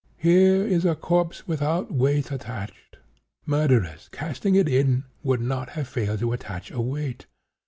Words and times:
Here 0.17 0.65
is 0.65 0.83
a 0.83 0.95
corpse 0.95 1.47
without 1.47 1.91
weight 1.91 2.31
attached. 2.31 2.97
Murderers, 3.45 4.09
casting 4.11 4.55
it 4.55 4.67
in, 4.67 5.03
would 5.21 5.41
not 5.41 5.69
have 5.77 5.87
failed 5.87 6.21
to 6.21 6.33
attach 6.33 6.71
a 6.71 6.81
weight. 6.81 7.27